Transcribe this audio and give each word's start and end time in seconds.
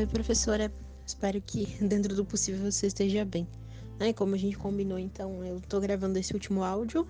Oi, 0.00 0.06
professora. 0.06 0.72
Espero 1.06 1.42
que 1.42 1.66
dentro 1.84 2.16
do 2.16 2.24
possível 2.24 2.72
você 2.72 2.86
esteja 2.86 3.22
bem. 3.22 3.46
Né? 3.98 4.14
Como 4.14 4.34
a 4.34 4.38
gente 4.38 4.56
combinou, 4.56 4.98
então, 4.98 5.44
eu 5.44 5.60
tô 5.60 5.78
gravando 5.78 6.18
esse 6.18 6.32
último 6.32 6.64
áudio 6.64 7.06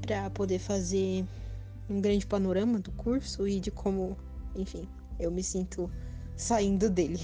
para 0.00 0.30
poder 0.30 0.58
fazer 0.58 1.26
um 1.90 2.00
grande 2.00 2.26
panorama 2.26 2.78
do 2.78 2.90
curso 2.92 3.46
e 3.46 3.60
de 3.60 3.70
como, 3.70 4.16
enfim, 4.56 4.88
eu 5.20 5.30
me 5.30 5.44
sinto 5.44 5.90
saindo 6.34 6.88
dele. 6.88 7.20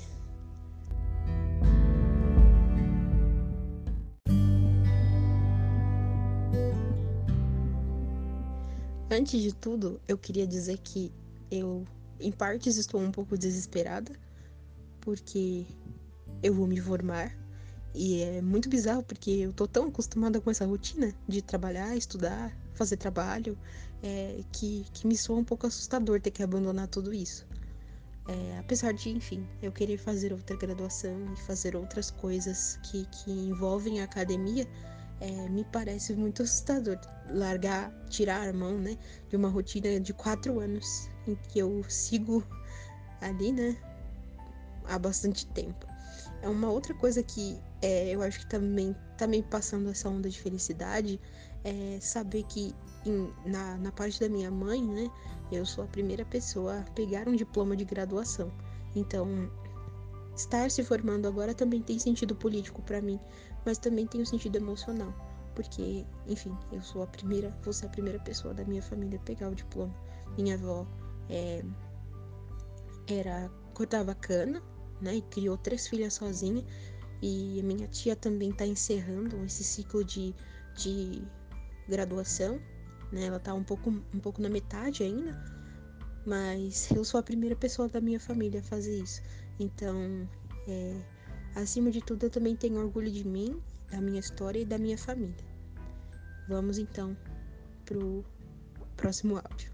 Antes 9.11 9.41
de 9.41 9.55
tudo, 9.55 9.99
eu 10.07 10.19
queria 10.19 10.47
dizer 10.47 10.77
que 10.77 11.11
eu, 11.51 11.87
em 12.21 12.31
partes, 12.31 12.77
estou 12.77 13.01
um 13.01 13.11
pouco 13.11 13.39
desesperada, 13.39 14.13
porque 15.09 15.67
eu 16.43 16.53
vou 16.53 16.67
me 16.67 16.79
formar. 16.79 17.35
E 17.95 18.21
é 18.21 18.43
muito 18.43 18.69
bizarro, 18.69 19.03
porque 19.03 19.31
eu 19.31 19.55
tô 19.55 19.67
tão 19.67 19.89
acostumada 19.89 20.39
com 20.39 20.51
essa 20.51 20.67
rotina 20.67 21.15
de 21.27 21.41
trabalhar, 21.41 21.97
estudar, 21.97 22.55
fazer 22.75 22.99
trabalho, 22.99 23.59
é, 24.03 24.43
que, 24.53 24.85
que 24.93 25.07
me 25.07 25.17
soa 25.17 25.39
um 25.39 25.45
pouco 25.45 25.67
assustador 25.67 26.21
ter 26.21 26.31
que 26.31 26.43
abandonar 26.43 26.89
tudo 26.89 27.15
isso. 27.15 27.47
É, 28.29 28.59
apesar 28.59 28.93
de, 28.93 29.09
enfim, 29.09 29.49
eu 29.63 29.73
querer 29.73 29.97
fazer 29.97 30.31
outra 30.31 30.55
graduação 30.59 31.33
e 31.33 31.37
fazer 31.37 31.75
outras 31.75 32.11
coisas 32.11 32.79
que, 32.83 33.07
que 33.07 33.31
envolvem 33.31 34.03
a 34.03 34.05
academia, 34.05 34.67
é, 35.21 35.49
me 35.49 35.65
parece 35.73 36.13
muito 36.13 36.43
assustador 36.43 36.99
largar, 37.31 37.91
tirar 38.11 38.47
a 38.47 38.53
mão, 38.53 38.79
né, 38.79 38.99
de 39.31 39.37
uma 39.37 39.49
rotina 39.49 39.99
de 39.99 40.13
quatro 40.13 40.61
anos 40.61 41.09
em 41.27 41.35
que 41.35 41.61
eu 41.61 41.83
sigo 41.89 42.45
ali, 43.23 43.51
né, 43.51 43.75
há 44.89 44.99
bastante 44.99 45.47
tempo. 45.47 45.87
É 46.43 46.49
uma 46.49 46.71
outra 46.71 46.95
coisa 46.95 47.23
que 47.23 47.61
é, 47.83 48.11
eu 48.11 48.23
acho 48.23 48.41
que 48.41 48.47
também 48.47 48.95
tá 49.17 49.27
passando 49.51 49.91
essa 49.91 50.09
onda 50.09 50.29
de 50.29 50.41
felicidade 50.41 51.21
é 51.65 51.99
saber 52.01 52.45
que 52.45 52.75
em, 53.05 53.33
na, 53.45 53.77
na 53.79 53.93
parte 53.93 54.21
da 54.21 54.29
minha 54.29 54.51
mãe, 54.51 54.83
né, 54.83 55.11
eu 55.51 55.65
sou 55.67 55.85
a 55.85 55.87
primeira 55.87 56.25
pessoa 56.25 56.81
a 56.81 56.91
pegar 56.93 57.29
um 57.29 57.35
diploma 57.35 57.77
de 57.77 57.85
graduação. 57.85 58.53
Então, 58.95 59.51
estar 60.37 60.71
se 60.71 60.83
formando 60.85 61.27
agora 61.27 61.55
também 61.55 61.83
tem 61.83 61.99
sentido 61.99 62.35
político 62.35 62.83
para 62.83 63.01
mim, 63.01 63.19
mas 63.65 63.79
também 63.79 64.07
tem 64.07 64.23
um 64.23 64.27
sentido 64.27 64.57
emocional, 64.57 65.13
porque, 65.55 66.07
enfim, 66.27 66.57
eu 66.73 66.81
sou 66.83 67.03
a 67.03 67.07
primeira, 67.07 67.57
vou 67.63 67.73
ser 67.73 67.87
a 67.87 67.91
primeira 67.91 68.19
pessoa 68.21 68.55
da 68.55 68.65
minha 68.65 68.83
família 68.83 69.19
a 69.19 69.23
pegar 69.23 69.49
o 69.49 69.55
diploma. 69.55 69.95
Minha 70.37 70.55
avó 70.55 70.87
é, 71.29 71.65
era 73.09 73.51
cortava 73.75 74.15
cana, 74.15 74.63
né, 75.01 75.17
e 75.17 75.23
criou 75.23 75.57
três 75.57 75.87
filhas 75.87 76.15
sozinha, 76.15 76.65
e 77.21 77.61
minha 77.63 77.89
tia 77.89 78.15
também 78.15 78.51
está 78.51 78.67
encerrando 78.67 79.45
esse 79.45 79.65
ciclo 79.65 80.05
de, 80.05 80.35
de 80.77 81.23
graduação, 81.89 82.61
né, 83.11 83.27
ela 83.27 83.39
está 83.39 83.55
um 83.55 83.65
pouco, 83.65 83.91
um 83.91 84.21
pouco 84.21 84.41
na 84.41 84.49
metade 84.49 85.03
ainda, 85.03 85.37
mas 86.27 86.91
eu 86.91 87.05
sou 87.05 87.19
a 87.19 87.23
primeira 87.23 87.57
pessoa 87.57 87.89
da 87.89 88.01
minha 88.01 88.21
família 88.21 88.61
a 88.61 88.63
fazer 88.63 89.03
isso. 89.03 89.23
Então, 89.59 90.29
é, 90.67 91.01
Acima 91.55 91.91
de 91.91 92.01
tudo, 92.01 92.27
eu 92.27 92.31
também 92.31 92.55
tenho 92.55 92.79
orgulho 92.79 93.11
de 93.11 93.27
mim, 93.27 93.61
da 93.91 94.01
minha 94.01 94.21
história 94.21 94.61
e 94.61 94.65
da 94.65 94.79
minha 94.79 94.97
família. 94.97 95.45
Vamos 96.49 96.79
então 96.79 97.17
pro 97.85 98.25
próximo 98.97 99.37
áudio. 99.37 99.73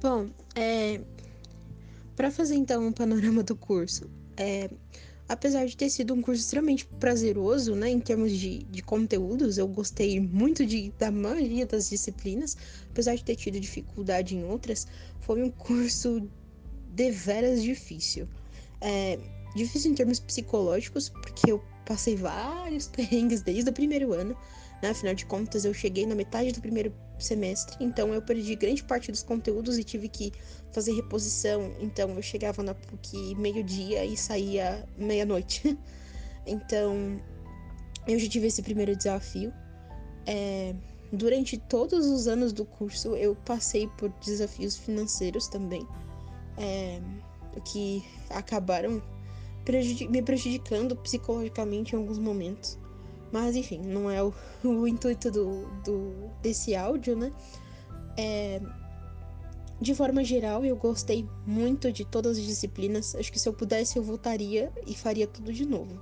Bom, 0.00 0.28
é, 0.54 1.00
para 2.14 2.30
fazer 2.30 2.54
então 2.54 2.86
um 2.86 2.92
panorama 2.92 3.42
do 3.42 3.56
curso, 3.56 4.08
é, 4.36 4.70
apesar 5.28 5.66
de 5.66 5.76
ter 5.76 5.90
sido 5.90 6.14
um 6.14 6.22
curso 6.22 6.40
extremamente 6.40 6.86
prazeroso, 6.86 7.74
né, 7.74 7.90
em 7.90 7.98
termos 7.98 8.30
de, 8.30 8.62
de 8.64 8.80
conteúdos, 8.80 9.58
eu 9.58 9.66
gostei 9.66 10.20
muito 10.20 10.64
de, 10.64 10.92
da 10.98 11.10
maioria 11.10 11.66
das 11.66 11.90
disciplinas, 11.90 12.56
apesar 12.90 13.16
de 13.16 13.24
ter 13.24 13.34
tido 13.34 13.58
dificuldade 13.58 14.36
em 14.36 14.44
outras, 14.44 14.86
foi 15.20 15.42
um 15.42 15.50
curso 15.50 16.22
deveras 16.94 17.60
difícil. 17.60 18.28
É, 18.80 19.18
difícil 19.56 19.90
em 19.90 19.94
termos 19.94 20.20
psicológicos, 20.20 21.08
porque 21.08 21.50
eu 21.50 21.60
passei 21.84 22.14
vários 22.14 22.86
perrengues 22.88 23.42
desde 23.42 23.68
o 23.68 23.72
primeiro 23.72 24.12
ano, 24.12 24.36
né, 24.80 24.90
afinal 24.90 25.14
de 25.14 25.26
contas 25.26 25.64
eu 25.64 25.74
cheguei 25.74 26.06
na 26.06 26.14
metade 26.14 26.52
do 26.52 26.60
primeiro 26.60 26.94
semestre, 27.18 27.76
então 27.80 28.14
eu 28.14 28.22
perdi 28.22 28.54
grande 28.54 28.82
parte 28.84 29.10
dos 29.10 29.22
conteúdos 29.22 29.78
e 29.78 29.84
tive 29.84 30.08
que 30.08 30.32
fazer 30.72 30.92
reposição. 30.92 31.72
Então 31.80 32.10
eu 32.10 32.22
chegava 32.22 32.62
na 32.62 32.74
PUC 32.74 33.34
meio-dia 33.36 34.04
e 34.04 34.16
saía 34.16 34.86
meia-noite. 34.96 35.78
então 36.46 37.20
eu 38.06 38.18
já 38.18 38.28
tive 38.28 38.46
esse 38.46 38.62
primeiro 38.62 38.96
desafio. 38.96 39.52
É, 40.26 40.74
durante 41.12 41.56
todos 41.56 42.06
os 42.06 42.28
anos 42.28 42.52
do 42.52 42.64
curso 42.64 43.16
eu 43.16 43.34
passei 43.34 43.88
por 43.98 44.10
desafios 44.20 44.76
financeiros 44.76 45.48
também, 45.48 45.86
é, 46.56 47.00
que 47.64 48.04
acabaram 48.30 49.02
prejudic 49.64 50.08
me 50.10 50.22
prejudicando 50.22 50.96
psicologicamente 50.96 51.94
em 51.94 51.98
alguns 51.98 52.18
momentos. 52.18 52.78
Mas 53.32 53.56
enfim, 53.56 53.80
não 53.80 54.10
é 54.10 54.22
o, 54.22 54.32
o 54.64 54.86
intuito 54.86 55.30
do, 55.30 55.66
do, 55.84 56.30
desse 56.42 56.74
áudio, 56.74 57.16
né? 57.16 57.32
É, 58.16 58.60
de 59.80 59.94
forma 59.94 60.24
geral, 60.24 60.64
eu 60.64 60.76
gostei 60.76 61.28
muito 61.46 61.92
de 61.92 62.04
todas 62.04 62.36
as 62.36 62.44
disciplinas. 62.44 63.14
Acho 63.14 63.30
que 63.30 63.38
se 63.38 63.48
eu 63.48 63.52
pudesse, 63.52 63.96
eu 63.96 64.02
voltaria 64.02 64.72
e 64.86 64.94
faria 64.94 65.26
tudo 65.26 65.52
de 65.52 65.64
novo. 65.64 66.00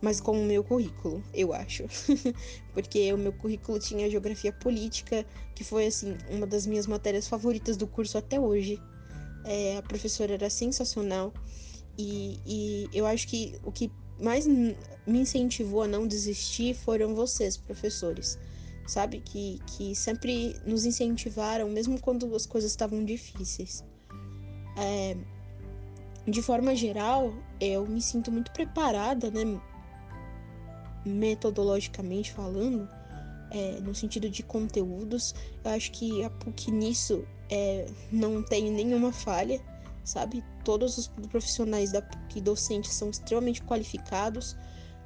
Mas 0.00 0.20
com 0.20 0.32
o 0.32 0.44
meu 0.44 0.64
currículo, 0.64 1.22
eu 1.32 1.52
acho. 1.52 1.84
Porque 2.74 3.12
o 3.12 3.18
meu 3.18 3.32
currículo 3.32 3.78
tinha 3.78 4.10
geografia 4.10 4.52
política, 4.52 5.24
que 5.54 5.62
foi, 5.62 5.86
assim, 5.86 6.16
uma 6.28 6.46
das 6.46 6.66
minhas 6.66 6.86
matérias 6.86 7.28
favoritas 7.28 7.76
do 7.76 7.86
curso 7.86 8.18
até 8.18 8.38
hoje. 8.38 8.80
É, 9.44 9.76
a 9.76 9.82
professora 9.82 10.34
era 10.34 10.50
sensacional. 10.50 11.32
E, 11.96 12.40
e 12.46 12.88
eu 12.92 13.06
acho 13.06 13.26
que 13.28 13.58
o 13.64 13.70
que 13.70 13.90
mais 14.20 14.46
me 14.46 14.76
incentivou 15.06 15.82
a 15.82 15.88
não 15.88 16.06
desistir 16.06 16.74
foram 16.74 17.14
vocês, 17.14 17.56
professores 17.56 18.38
sabe? 18.88 19.20
Que, 19.20 19.60
que 19.66 19.94
sempre 19.94 20.56
nos 20.64 20.86
incentivaram, 20.86 21.68
mesmo 21.68 22.00
quando 22.00 22.34
as 22.34 22.46
coisas 22.46 22.70
estavam 22.70 23.04
difíceis. 23.04 23.84
É, 24.76 25.16
de 26.26 26.42
forma 26.42 26.74
geral, 26.74 27.34
eu 27.60 27.86
me 27.86 28.00
sinto 28.00 28.32
muito 28.32 28.50
preparada, 28.50 29.30
né? 29.30 29.60
Metodologicamente 31.04 32.32
falando, 32.32 32.88
é, 33.50 33.78
no 33.80 33.94
sentido 33.94 34.30
de 34.30 34.42
conteúdos. 34.42 35.34
Eu 35.62 35.70
acho 35.72 35.92
que 35.92 36.24
a 36.24 36.30
PUC 36.30 36.70
nisso 36.70 37.26
é, 37.50 37.86
não 38.10 38.42
tem 38.42 38.70
nenhuma 38.70 39.12
falha, 39.12 39.60
sabe? 40.02 40.42
Todos 40.68 40.98
os 40.98 41.08
profissionais 41.30 41.92
da 41.92 42.02
PUC 42.02 42.42
docentes 42.42 42.92
são 42.92 43.08
extremamente 43.08 43.62
qualificados. 43.62 44.54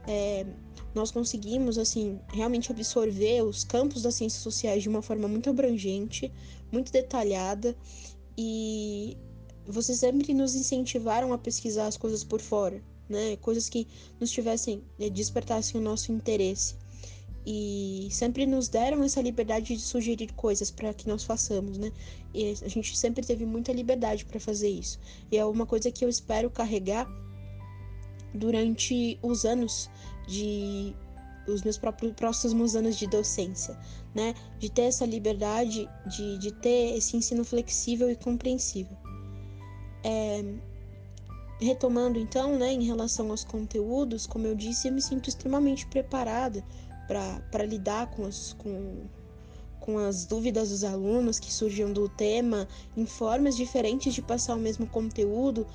É, 0.09 0.45
nós 0.93 1.13
conseguimos 1.13 1.79
assim 1.79 2.19
realmente 2.33 2.73
absorver 2.73 3.43
os 3.43 3.63
campos 3.63 4.03
das 4.03 4.17
ciências 4.17 4.43
sociais 4.43 4.83
de 4.83 4.89
uma 4.89 5.01
forma 5.03 5.29
muito 5.29 5.49
abrangente, 5.49 6.33
muito 6.73 6.91
detalhada 6.91 7.77
e 8.37 9.17
vocês 9.65 10.01
sempre 10.01 10.35
nos 10.35 10.57
incentivaram 10.57 11.33
a 11.33 11.39
pesquisar 11.39 11.87
as 11.87 11.97
coisas 11.97 12.25
por 12.25 12.41
fora, 12.41 12.83
né? 13.09 13.37
Coisas 13.37 13.69
que 13.69 13.87
nos 14.19 14.33
tivessem 14.33 14.83
eh, 14.99 15.11
despertassem 15.11 15.81
o 15.81 15.85
nosso 15.85 16.11
interesse 16.11 16.75
e 17.45 18.09
sempre 18.11 18.47
nos 18.47 18.69
deram 18.69 19.03
essa 19.03 19.21
liberdade 19.21 19.77
de 19.77 19.83
sugerir 19.83 20.33
coisas 20.35 20.71
para 20.71 20.95
que 20.95 21.09
nós 21.09 21.25
façamos, 21.25 21.77
né? 21.77 21.91
E 22.33 22.55
a 22.63 22.69
gente 22.69 22.97
sempre 22.97 23.25
teve 23.25 23.45
muita 23.45 23.73
liberdade 23.73 24.25
para 24.25 24.39
fazer 24.39 24.69
isso. 24.69 24.99
E 25.31 25.37
é 25.37 25.45
uma 25.45 25.67
coisa 25.67 25.91
que 25.91 26.05
eu 26.05 26.09
espero 26.09 26.49
carregar 26.51 27.07
durante 28.33 29.19
os 29.23 29.45
anos 29.45 29.91
de 30.27 30.95
os 31.49 31.63
meus 31.63 31.77
próprios 31.77 32.13
próximos 32.13 32.77
anos 32.77 32.97
de 32.97 33.09
docência, 33.09 33.77
né? 34.15 34.35
De 34.61 34.71
ter 34.71 34.83
essa 34.83 35.05
liberdade, 35.05 35.89
de, 36.07 36.39
de 36.39 36.53
ter 36.53 36.97
esse 36.97 37.17
ensino 37.17 37.45
flexível 37.45 38.09
e 38.09 38.15
compreensível. 38.15 38.97
É, 40.05 40.45
retomando 41.61 42.19
então, 42.19 42.57
né, 42.57 42.73
em 42.73 42.85
relação 42.85 43.31
aos 43.31 43.45
conteúdos, 43.45 44.27
como 44.27 44.47
eu 44.47 44.55
disse, 44.55 44.89
eu 44.89 44.93
me 44.93 45.03
sinto 45.03 45.29
extremamente 45.29 45.87
preparada 45.87 46.65
para 47.07 47.65
lidar 47.65 48.11
com, 48.11 48.23
os, 48.23 48.53
com, 48.55 49.05
com 49.81 49.99
as 49.99 50.25
dúvidas 50.25 50.71
dos 50.71 50.85
alunos 50.85 51.39
que 51.39 51.53
surgiam 51.53 51.93
do 51.93 52.09
tema, 52.09 52.69
em 52.97 53.07
formas 53.07 53.57
diferentes 53.57 54.15
de 54.15 54.23
passar 54.23 54.55
o 54.55 54.59
mesmo 54.59 54.87
conteúdo, 54.87 55.67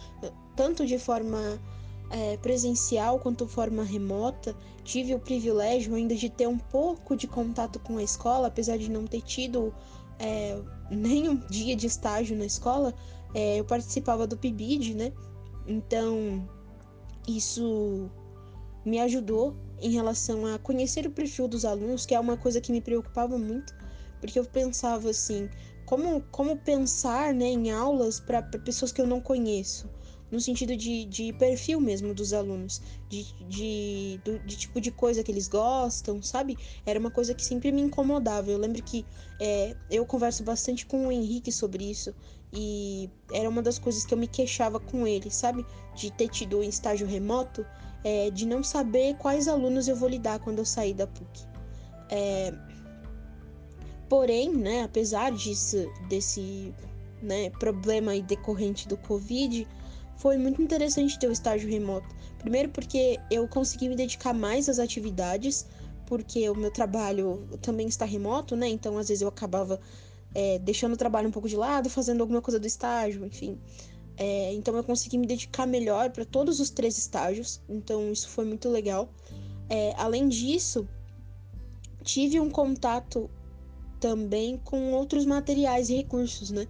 tanto 0.56 0.86
de 0.86 0.98
forma 0.98 1.60
é, 2.10 2.38
presencial 2.38 3.20
quanto 3.20 3.48
forma 3.48 3.84
remota. 3.84 4.56
Tive 4.84 5.14
o 5.14 5.20
privilégio 5.20 5.96
ainda 5.96 6.16
de 6.16 6.30
ter 6.30 6.48
um 6.48 6.58
pouco 6.58 7.16
de 7.16 7.28
contato 7.28 7.80
com 7.80 7.98
a 7.98 8.04
escola, 8.04 8.48
apesar 8.48 8.78
de 8.78 8.90
não 8.90 9.06
ter 9.06 9.22
tido 9.22 9.74
é, 10.20 10.58
nenhum 10.90 11.36
dia 11.50 11.76
de 11.76 11.88
estágio 11.88 12.38
na 12.38 12.46
escola. 12.46 12.94
É, 13.34 13.60
eu 13.60 13.66
participava 13.66 14.26
do 14.26 14.38
PIBID, 14.38 14.94
né? 14.96 15.12
Então, 15.68 16.48
isso 17.28 18.10
me 18.86 19.00
ajudou 19.02 19.54
em 19.82 19.92
relação 19.92 20.46
a 20.46 20.60
conhecer 20.60 21.06
o 21.06 21.12
perfil 21.12 21.48
dos 21.48 21.66
alunos, 21.66 22.06
que 22.06 22.16
é 22.16 22.20
uma 22.20 22.38
coisa 22.38 22.62
que 22.62 22.72
me 22.72 22.82
preocupava 22.82 23.38
muito, 23.38 23.74
porque 24.20 24.40
eu 24.40 24.46
pensava 24.46 25.10
assim, 25.10 25.50
como, 25.86 26.22
como 26.32 26.58
pensar 26.58 27.34
né, 27.34 27.46
em 27.46 27.72
aulas 27.72 28.20
para 28.20 28.42
pessoas 28.42 28.92
que 28.92 29.02
eu 29.02 29.08
não 29.08 29.22
conheço? 29.22 29.90
no 30.32 30.40
sentido 30.40 30.76
de, 30.76 31.06
de 31.06 31.34
perfil 31.34 31.80
mesmo 31.80 32.14
dos 32.14 32.34
alunos, 32.34 32.82
de, 33.08 33.24
de, 33.48 34.20
do, 34.24 34.40
de 34.40 34.58
tipo 34.58 34.82
de 34.82 34.92
coisa 34.92 35.24
que 35.24 35.32
eles 35.32 35.48
gostam, 35.48 36.22
sabe? 36.22 36.58
Era 36.86 37.00
uma 37.00 37.10
coisa 37.10 37.34
que 37.34 37.44
sempre 37.44 37.72
me 37.72 37.82
incomodava. 37.82 38.52
Eu 38.52 38.58
lembro 38.58 38.82
que 38.84 39.06
é, 39.40 39.76
eu 39.90 40.06
converso 40.06 40.44
bastante 40.44 40.86
com 40.86 41.08
o 41.08 41.12
Henrique 41.12 41.52
sobre 41.52 41.90
isso 41.90 42.14
e 42.54 43.10
era 43.32 43.48
uma 43.48 43.62
das 43.62 43.80
coisas 43.80 44.06
que 44.06 44.14
eu 44.14 44.18
me 44.18 44.28
queixava 44.28 44.80
com 44.80 45.08
ele, 45.08 45.30
sabe? 45.32 45.66
De 45.96 46.12
ter 46.12 46.30
tido 46.30 46.60
um 46.60 46.64
estágio 46.64 47.08
remoto, 47.08 47.66
é, 48.04 48.30
de 48.30 48.46
não 48.46 48.64
saber 48.64 49.16
quais 49.16 49.48
alunos 49.48 49.88
eu 49.88 49.96
vou 49.96 50.10
lidar 50.10 50.40
quando 50.40 50.60
eu 50.60 50.66
sair 50.66 50.94
da 50.94 51.08
PUC. 51.08 51.46
É, 52.10 52.54
porém, 54.08 54.54
né, 54.54 54.84
apesar 54.84 55.32
disso, 55.32 55.90
desse 56.08 56.74
né, 57.22 57.50
problema 57.52 58.18
decorrente 58.20 58.88
do 58.88 58.98
Covid, 58.98 59.68
foi 60.18 60.38
muito 60.38 60.62
interessante 60.62 61.18
ter 61.20 61.28
o 61.28 61.32
estágio 61.32 61.70
remoto. 61.70 62.16
Primeiro 62.40 62.70
porque 62.70 63.20
eu 63.30 63.48
consegui 63.48 63.90
me 63.90 63.96
dedicar 63.96 64.34
mais 64.34 64.70
às 64.70 64.80
atividades, 64.80 65.66
porque 66.06 66.50
o 66.50 66.56
meu 66.56 66.72
trabalho 66.72 67.48
também 67.62 67.88
está 67.88 68.06
remoto, 68.06 68.56
né? 68.56 68.68
Então 68.68 68.98
às 68.98 69.10
vezes 69.10 69.22
eu 69.22 69.28
acabava 69.28 69.80
é, 70.34 70.60
deixando 70.60 70.94
o 70.94 70.98
trabalho 70.98 71.28
um 71.28 71.32
pouco 71.32 71.50
de 71.50 71.56
lado, 71.56 71.90
fazendo 71.90 72.22
alguma 72.22 72.42
coisa 72.42 72.60
do 72.60 72.66
estágio, 72.66 73.26
enfim. 73.26 73.60
É, 74.18 74.52
então 74.54 74.76
eu 74.76 74.84
consegui 74.84 75.18
me 75.18 75.28
dedicar 75.28 75.68
melhor 75.68 76.10
para 76.10 76.26
todos 76.26 76.60
os 76.60 76.72
três 76.72 76.98
estágios, 76.98 77.62
então 77.70 78.12
isso 78.12 78.28
foi 78.30 78.46
muito 78.46 78.68
legal. 78.68 79.10
É, 79.70 79.94
além 79.98 80.28
disso, 80.28 80.88
tive 82.04 82.40
um 82.40 82.50
contato 82.50 83.30
também 84.00 84.58
com 84.58 84.94
outros 84.94 85.26
materiais 85.26 85.90
e 85.90 85.96
recursos, 85.96 86.50
né? 86.50 86.68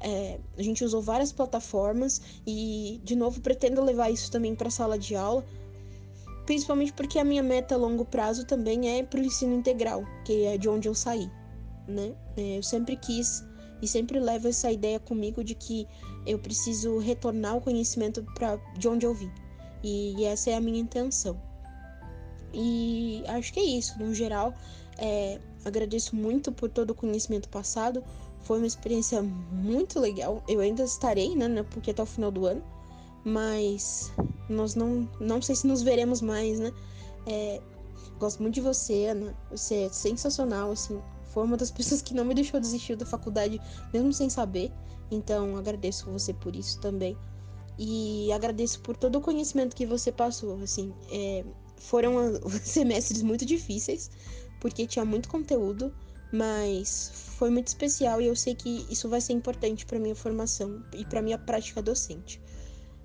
É, 0.00 0.40
a 0.56 0.62
gente 0.62 0.82
usou 0.82 1.02
várias 1.02 1.30
plataformas 1.30 2.22
e, 2.46 3.00
de 3.04 3.14
novo, 3.14 3.40
pretendo 3.40 3.84
levar 3.84 4.10
isso 4.10 4.30
também 4.30 4.54
para 4.54 4.68
a 4.68 4.70
sala 4.70 4.98
de 4.98 5.14
aula, 5.14 5.44
principalmente 6.46 6.92
porque 6.94 7.18
a 7.18 7.24
minha 7.24 7.42
meta 7.42 7.74
a 7.74 7.78
longo 7.78 8.04
prazo 8.04 8.46
também 8.46 8.88
é 8.98 9.02
para 9.02 9.20
o 9.20 9.24
ensino 9.24 9.54
integral, 9.54 10.04
que 10.24 10.44
é 10.44 10.56
de 10.56 10.68
onde 10.68 10.88
eu 10.88 10.94
saí. 10.94 11.30
Né? 11.86 12.14
É, 12.36 12.58
eu 12.58 12.62
sempre 12.62 12.96
quis 12.96 13.44
e 13.82 13.88
sempre 13.88 14.20
levo 14.20 14.48
essa 14.48 14.70
ideia 14.70 14.98
comigo 15.00 15.42
de 15.42 15.54
que 15.54 15.86
eu 16.26 16.38
preciso 16.38 16.98
retornar 16.98 17.56
o 17.56 17.60
conhecimento 17.60 18.22
para 18.34 18.56
de 18.78 18.88
onde 18.88 19.06
eu 19.06 19.14
vim. 19.14 19.30
E, 19.82 20.24
essa 20.24 20.50
é 20.50 20.54
a 20.54 20.60
minha 20.60 20.78
intenção. 20.78 21.40
E 22.52 23.22
acho 23.28 23.52
que 23.52 23.60
é 23.60 23.64
isso, 23.64 23.98
no 23.98 24.12
geral. 24.12 24.54
É, 24.98 25.40
agradeço 25.64 26.14
muito 26.14 26.52
por 26.52 26.68
todo 26.68 26.90
o 26.90 26.94
conhecimento 26.94 27.48
passado, 27.48 28.04
foi 28.42 28.58
uma 28.58 28.66
experiência 28.66 29.22
muito 29.22 29.98
legal. 29.98 30.42
Eu 30.48 30.60
ainda 30.60 30.82
estarei, 30.82 31.34
né, 31.34 31.62
porque 31.70 31.90
até 31.90 32.02
o 32.02 32.06
final 32.06 32.30
do 32.30 32.46
ano, 32.46 32.62
mas 33.24 34.12
nós 34.48 34.74
não, 34.74 35.08
não 35.20 35.40
sei 35.40 35.54
se 35.54 35.66
nos 35.66 35.82
veremos 35.82 36.20
mais, 36.20 36.58
né? 36.58 36.72
É, 37.26 37.60
gosto 38.18 38.42
muito 38.42 38.54
de 38.54 38.60
você, 38.60 39.06
Ana. 39.06 39.34
Você 39.50 39.84
é 39.84 39.88
sensacional, 39.90 40.72
assim. 40.72 41.00
Foi 41.30 41.44
uma 41.44 41.56
das 41.56 41.70
pessoas 41.70 42.02
que 42.02 42.14
não 42.14 42.24
me 42.24 42.34
deixou 42.34 42.60
desistir 42.60 42.96
da 42.96 43.06
faculdade, 43.06 43.60
mesmo 43.92 44.12
sem 44.12 44.28
saber. 44.28 44.72
Então, 45.10 45.56
agradeço 45.56 46.10
você 46.10 46.32
por 46.32 46.54
isso 46.54 46.80
também. 46.80 47.16
E 47.78 48.30
agradeço 48.32 48.80
por 48.80 48.96
todo 48.96 49.16
o 49.16 49.20
conhecimento 49.20 49.74
que 49.74 49.86
você 49.86 50.12
passou, 50.12 50.60
assim. 50.62 50.92
É, 51.10 51.44
foram 51.76 52.14
semestres 52.62 53.22
muito 53.22 53.44
difíceis, 53.44 54.10
porque 54.60 54.86
tinha 54.86 55.04
muito 55.04 55.28
conteúdo 55.28 55.92
mas 56.32 57.10
foi 57.38 57.50
muito 57.50 57.68
especial 57.68 58.20
e 58.20 58.26
eu 58.26 58.36
sei 58.36 58.54
que 58.54 58.86
isso 58.88 59.08
vai 59.08 59.20
ser 59.20 59.32
importante 59.32 59.84
para 59.84 59.98
minha 59.98 60.14
formação 60.14 60.82
e 60.94 61.04
para 61.04 61.22
minha 61.22 61.38
prática 61.38 61.82
docente. 61.82 62.40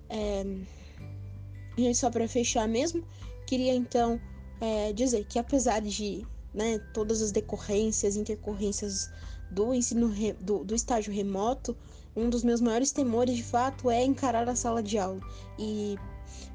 É... 0.09 0.43
E 1.77 1.93
só 1.93 2.09
para 2.09 2.27
fechar 2.27 2.67
mesmo, 2.67 3.03
queria 3.47 3.73
então 3.73 4.19
é, 4.61 4.93
dizer 4.93 5.25
que 5.25 5.37
apesar 5.37 5.81
de 5.81 6.25
né, 6.55 6.79
todas 6.93 7.21
as 7.21 7.31
decorrências, 7.31 8.15
intercorrências 8.15 9.11
do 9.51 9.73
ensino 9.73 10.07
re... 10.07 10.33
do, 10.33 10.63
do 10.63 10.73
estágio 10.73 11.13
remoto, 11.13 11.77
um 12.15 12.29
dos 12.29 12.43
meus 12.43 12.61
maiores 12.61 12.91
temores 12.91 13.35
de 13.35 13.43
fato 13.43 13.91
é 13.91 14.03
encarar 14.03 14.47
a 14.47 14.55
sala 14.55 14.81
de 14.81 14.97
aula. 14.97 15.19
E 15.59 15.97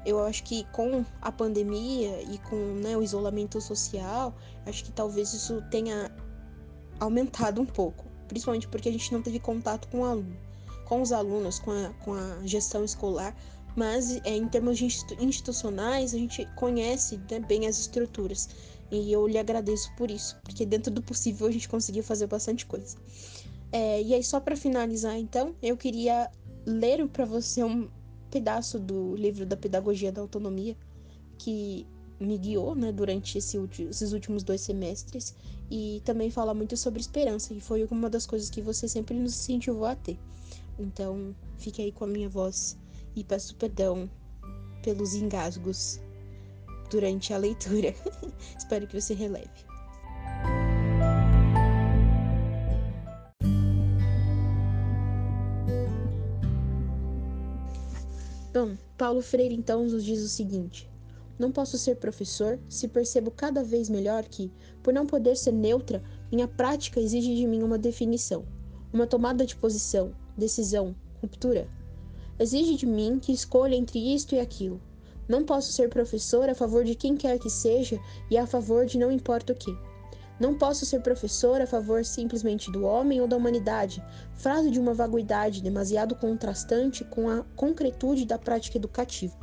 eu 0.05 0.19
acho 0.25 0.43
que 0.43 0.65
com 0.71 1.05
a 1.21 1.31
pandemia 1.31 2.21
e 2.23 2.39
com 2.49 2.55
né, 2.55 2.97
o 2.97 3.03
isolamento 3.03 3.61
social, 3.61 4.35
acho 4.65 4.83
que 4.83 4.91
talvez 4.91 5.33
isso 5.33 5.63
tenha 5.69 6.11
aumentado 6.99 7.61
um 7.61 7.65
pouco, 7.65 8.05
principalmente 8.27 8.67
porque 8.67 8.89
a 8.89 8.91
gente 8.91 9.13
não 9.13 9.21
teve 9.21 9.39
contato 9.39 9.87
com 9.89 9.99
o 9.99 10.05
aluno, 10.05 10.37
com 10.85 11.01
os 11.01 11.11
alunos, 11.11 11.59
com 11.59 11.71
a, 11.71 11.89
com 12.03 12.13
a 12.13 12.39
gestão 12.45 12.83
escolar, 12.83 13.35
mas 13.75 14.17
é, 14.25 14.35
em 14.35 14.47
termos 14.47 14.81
institucionais 14.81 16.13
a 16.13 16.17
gente 16.17 16.45
conhece 16.55 17.19
né, 17.29 17.39
bem 17.39 17.67
as 17.67 17.79
estruturas 17.79 18.49
e 18.91 19.11
eu 19.11 19.25
lhe 19.27 19.37
agradeço 19.37 19.89
por 19.95 20.11
isso, 20.11 20.37
porque 20.43 20.65
dentro 20.65 20.91
do 20.91 21.01
possível 21.01 21.47
a 21.47 21.51
gente 21.51 21.69
conseguiu 21.69 22.03
fazer 22.03 22.27
bastante 22.27 22.65
coisa. 22.65 22.97
É, 23.71 24.01
e 24.01 24.13
aí 24.13 24.23
só 24.23 24.39
para 24.39 24.55
finalizar 24.55 25.17
então, 25.17 25.55
eu 25.61 25.77
queria 25.77 26.29
ler 26.65 27.07
para 27.07 27.25
você 27.25 27.63
um 27.63 27.89
pedaço 28.29 28.77
do 28.79 29.15
livro 29.15 29.45
da 29.45 29.55
Pedagogia 29.55 30.11
da 30.11 30.21
Autonomia 30.21 30.75
que 31.37 31.87
me 32.19 32.37
guiou 32.37 32.75
né, 32.75 32.91
durante 32.91 33.37
esse, 33.37 33.57
esses 33.89 34.13
últimos 34.13 34.43
dois 34.43 34.61
semestres 34.61 35.33
e 35.71 36.01
também 36.03 36.29
fala 36.29 36.53
muito 36.53 36.75
sobre 36.75 36.99
esperança, 36.99 37.53
e 37.53 37.61
foi 37.61 37.87
uma 37.89 38.09
das 38.09 38.25
coisas 38.25 38.49
que 38.49 38.61
você 38.61 38.87
sempre 38.87 39.17
nos 39.17 39.33
incentivou 39.33 39.85
a 39.85 39.95
ter. 39.95 40.19
Então, 40.77 41.33
fique 41.57 41.81
aí 41.81 41.91
com 41.91 42.03
a 42.03 42.07
minha 42.07 42.27
voz 42.27 42.77
e 43.15 43.23
peço 43.23 43.55
perdão 43.55 44.09
pelos 44.83 45.15
engasgos 45.15 45.99
durante 46.91 47.33
a 47.33 47.37
leitura. 47.37 47.95
Espero 48.57 48.85
que 48.85 48.99
você 48.99 49.13
releve. 49.13 49.49
Bom, 58.53 58.75
Paulo 58.97 59.21
Freire 59.21 59.55
então 59.55 59.85
nos 59.85 60.03
diz 60.03 60.21
o 60.21 60.27
seguinte: 60.27 60.91
não 61.39 61.51
posso 61.51 61.77
ser 61.77 61.95
professor 61.95 62.59
se 62.69 62.87
percebo 62.87 63.31
cada 63.31 63.63
vez 63.63 63.89
melhor 63.89 64.25
que, 64.25 64.51
por 64.83 64.93
não 64.93 65.07
poder 65.07 65.35
ser 65.37 65.53
neutra, 65.53 66.03
minha 66.31 66.47
prática 66.47 66.99
exige 66.99 67.33
de 67.33 67.47
mim 67.47 67.63
uma 67.63 67.77
definição, 67.77 68.45
uma 68.93 69.07
tomada 69.07 69.45
de 69.45 69.55
posição, 69.55 70.13
decisão, 70.37 70.95
ruptura. 71.21 71.67
Exige 72.37 72.75
de 72.75 72.85
mim 72.85 73.19
que 73.19 73.31
escolha 73.31 73.75
entre 73.75 74.13
isto 74.13 74.35
e 74.35 74.39
aquilo. 74.39 74.81
Não 75.31 75.45
posso 75.45 75.71
ser 75.71 75.87
professor 75.87 76.49
a 76.49 76.53
favor 76.53 76.83
de 76.83 76.93
quem 76.93 77.15
quer 77.15 77.39
que 77.39 77.49
seja 77.49 77.97
e 78.29 78.37
a 78.37 78.45
favor 78.45 78.85
de 78.85 78.97
não 78.97 79.09
importa 79.09 79.53
o 79.53 79.55
que. 79.55 79.73
Não 80.37 80.57
posso 80.57 80.85
ser 80.85 80.99
professor 80.99 81.61
a 81.61 81.65
favor 81.65 82.03
simplesmente 82.03 82.69
do 82.69 82.83
homem 82.83 83.21
ou 83.21 83.29
da 83.29 83.37
humanidade, 83.37 84.03
frase 84.33 84.69
de 84.69 84.77
uma 84.77 84.93
vaguidade 84.93 85.63
demasiado 85.63 86.15
contrastante 86.15 87.05
com 87.05 87.29
a 87.29 87.45
concretude 87.55 88.25
da 88.25 88.37
prática 88.37 88.77
educativa. 88.77 89.33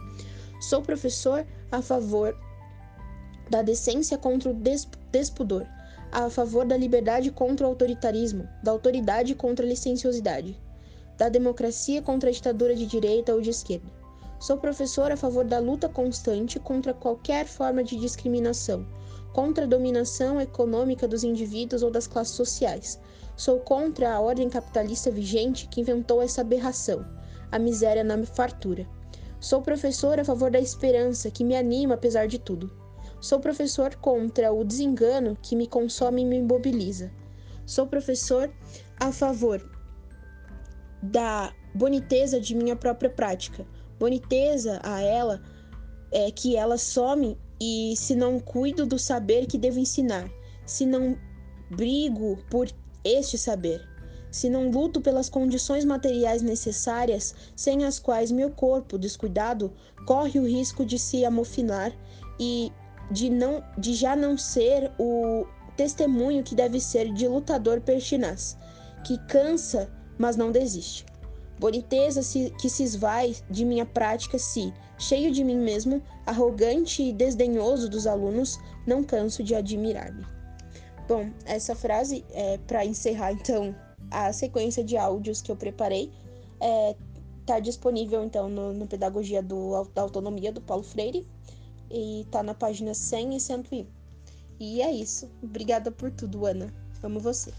Sou 0.61 0.83
professor 0.83 1.47
a 1.73 1.80
favor 1.80 2.37
da 3.49 3.62
decência 3.62 4.18
contra 4.18 4.50
o 4.50 4.61
despudor, 5.11 5.64
a 6.12 6.28
favor 6.28 6.66
da 6.66 6.76
liberdade 6.76 7.30
contra 7.30 7.66
o 7.66 7.71
autoritarismo, 7.71 8.47
da 8.62 8.73
autoridade 8.73 9.35
contra 9.35 9.64
a 9.64 9.68
licenciosidade, 9.71 10.54
da 11.16 11.30
democracia 11.30 12.02
contra 12.02 12.28
a 12.28 12.33
ditadura 12.33 12.75
de 12.75 12.85
direita 12.85 13.33
ou 13.33 13.40
de 13.40 13.49
esquerda. 13.49 13.98
Sou 14.40 14.57
professor 14.57 15.11
a 15.11 15.16
favor 15.16 15.45
da 15.45 15.59
luta 15.59 15.88
constante 15.88 16.61
contra 16.61 16.95
qualquer 16.95 17.45
forma 17.45 17.83
de 17.83 17.97
discriminação, 17.97 18.87
contra 19.33 19.64
a 19.64 19.68
dominação 19.68 20.40
econômica 20.40 21.09
dos 21.09 21.25
indivíduos 21.25 21.83
ou 21.83 21.90
das 21.90 22.07
classes 22.07 22.35
sociais. 22.35 23.00
Sou 23.37 23.59
contra 23.59 24.12
a 24.12 24.21
ordem 24.21 24.49
capitalista 24.49 25.11
vigente 25.11 25.68
que 25.68 25.80
inventou 25.80 26.23
essa 26.23 26.42
aberração, 26.42 27.04
a 27.50 27.59
miséria 27.59 28.04
na 28.04 28.25
fartura. 28.25 28.87
Sou 29.40 29.61
professor 29.61 30.21
a 30.21 30.25
favor 30.25 30.50
da 30.50 30.61
esperança, 30.61 31.30
que 31.30 31.45
me 31.45 31.57
anima 31.57 31.95
apesar 31.95 32.28
de 32.28 32.38
tudo. 32.38 32.71
Sou 33.21 33.40
professor 33.40 33.97
contra 33.97 34.52
o 34.52 34.64
desengano 34.64 35.37
que 35.42 35.57
me 35.57 35.66
consome 35.66 36.23
e 36.23 36.25
me 36.25 36.37
imobiliza. 36.37 37.11
Sou 37.66 37.87
professor 37.87 38.49
a 39.00 39.11
favor 39.11 39.61
da 41.02 41.52
boniteza 41.75 42.40
de 42.40 42.54
minha 42.54 42.76
própria 42.76 43.11
prática. 43.11 43.66
Boniteza 43.99 44.81
a 44.83 45.00
ela 45.00 45.43
é 46.12 46.31
que 46.31 46.57
ela 46.57 46.78
some 46.78 47.37
e 47.61 47.95
se 47.97 48.14
não 48.14 48.38
cuido 48.38 48.87
do 48.87 48.99
saber 48.99 49.47
que 49.47 49.59
devo 49.59 49.78
ensinar, 49.78 50.31
se 50.64 50.87
não 50.87 51.17
brigo 51.71 52.38
por 52.50 52.69
este 53.05 53.37
saber, 53.37 53.83
se 54.31 54.49
não 54.49 54.71
luto 54.71 55.00
pelas 55.00 55.28
condições 55.28 55.85
materiais 55.85 56.43
necessárias, 56.43 57.35
sem 57.57 57.85
as 57.85 57.99
quais 57.99 58.31
meu 58.31 58.50
corpo 58.50 58.99
descuidado 58.99 59.73
corre 60.07 60.38
o 60.38 60.47
risco 60.47 60.85
de 60.85 60.99
se 60.99 61.25
amofinar 61.25 61.93
e 62.38 62.73
de 63.11 63.31
não 63.31 63.64
de 63.76 63.95
já 63.95 64.14
não 64.14 64.37
ser 64.37 64.93
o 64.99 65.47
testemunho 65.76 66.43
que 66.43 66.55
deve 66.55 66.81
ser 66.81 67.12
de 67.12 67.26
lutador 67.26 67.81
pertinaz, 67.81 68.57
que 69.05 69.19
cansa, 69.26 69.90
mas 70.19 70.37
não 70.37 70.52
desiste. 70.52 71.07
Boniteza 71.59 72.21
que 72.59 72.71
se 72.71 72.83
esvai 72.83 73.35
de 73.50 73.65
minha 73.65 73.85
prática 73.85 74.38
se, 74.38 74.73
cheio 74.99 75.33
de 75.33 75.43
mim 75.43 75.57
mesmo, 75.57 76.03
arrogante 76.25 77.03
e 77.03 77.12
desdenhoso 77.12 77.88
dos 77.88 78.07
alunos, 78.07 78.59
não 78.87 79.03
canso 79.03 79.43
de 79.43 79.55
admirar-me. 79.55 80.25
Bom, 81.09 81.31
essa 81.45 81.75
frase 81.75 82.25
é 82.31 82.59
para 82.59 82.85
encerrar 82.85 83.33
então 83.33 83.75
a 84.11 84.33
sequência 84.33 84.85
de 84.85 84.97
áudios 84.97 85.41
que 85.43 85.50
eu 85.50 85.57
preparei. 85.57 86.12
É, 86.61 86.95
tá 87.47 87.59
disponível 87.59 88.23
então 88.23 88.49
no, 88.49 88.73
no 88.75 88.87
Pedagogia 88.87 89.43
do, 89.43 89.85
da 89.95 90.03
Autonomia 90.03 90.53
do 90.53 90.61
Paulo 90.61 90.83
Freire 90.83 91.27
e 91.91 92.27
tá 92.31 92.43
na 92.43 92.55
página 92.55 92.95
100 92.95 93.37
e 93.37 93.41
101. 93.41 93.87
E 94.61 94.83
é 94.83 94.93
isso. 94.93 95.31
Obrigada 95.43 95.91
por 95.91 96.11
tudo, 96.11 96.45
Ana. 96.45 96.73
Amo 97.03 97.21
você. 97.21 97.53